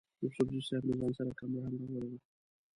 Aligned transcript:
یوسفزي 0.21 0.59
صیب 0.67 0.83
له 0.87 0.93
ځان 0.99 1.11
سره 1.17 1.31
کمره 1.39 1.61
هم 1.65 1.73
راوړې 1.79 2.07
وه. 2.11 2.17